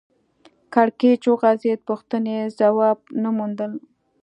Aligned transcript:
کړکېچ 0.73 1.21
وغځېد 1.27 1.79
پوښتنې 1.89 2.37
ځواب 2.59 2.97
نه 3.21 3.29
موندل 3.37 3.71